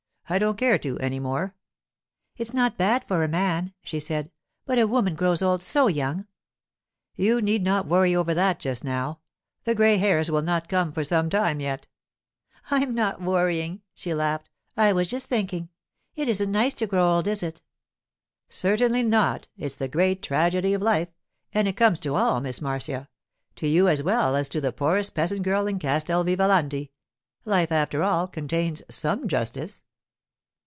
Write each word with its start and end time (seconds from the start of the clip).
I 0.29 0.39
don't 0.39 0.57
care 0.57 0.77
to, 0.77 0.97
any 0.99 1.19
more.' 1.19 1.55
'It's 2.37 2.53
not 2.53 2.77
bad 2.77 3.03
for 3.05 3.21
a 3.21 3.27
man,' 3.27 3.73
she 3.83 3.99
said; 3.99 4.31
'but 4.65 4.79
a 4.79 4.87
woman 4.87 5.13
grows 5.13 5.41
old 5.41 5.61
so 5.61 5.87
young!' 5.87 6.25
'You 7.17 7.41
need 7.41 7.65
not 7.65 7.85
worry 7.85 8.15
over 8.15 8.33
that 8.33 8.57
just 8.57 8.81
now. 8.85 9.19
The 9.65 9.75
grey 9.75 9.97
hairs 9.97 10.31
will 10.31 10.41
not 10.41 10.69
come 10.69 10.93
for 10.93 11.03
some 11.03 11.29
time 11.29 11.59
yet.' 11.59 11.89
'I'm 12.71 12.95
not 12.95 13.21
worrying,' 13.21 13.81
she 13.93 14.13
laughed. 14.13 14.49
'I 14.77 14.93
was 14.93 15.09
just 15.09 15.27
thinking—it 15.27 16.29
isn't 16.29 16.49
nice 16.49 16.75
to 16.75 16.87
grow 16.87 17.15
old, 17.15 17.27
is 17.27 17.43
it?' 17.43 17.61
'Certainly 18.47 19.03
not. 19.03 19.49
It's 19.57 19.75
the 19.75 19.89
great 19.89 20.23
tragedy 20.23 20.71
of 20.73 20.81
life; 20.81 21.09
and 21.53 21.67
it 21.67 21.75
comes 21.75 21.99
to 21.99 22.15
all, 22.15 22.39
Miss 22.39 22.61
Marcia—to 22.61 23.67
you 23.67 23.89
as 23.89 24.01
well 24.01 24.37
as 24.37 24.47
to 24.47 24.61
the 24.61 24.71
poorest 24.71 25.13
peasant 25.13 25.43
girl 25.43 25.67
in 25.67 25.77
Castel 25.77 26.23
Vivalanti. 26.23 26.89
Life, 27.43 27.73
after 27.73 28.01
all, 28.01 28.29
contains 28.29 28.81
some 28.89 29.27
justice. 29.27 29.83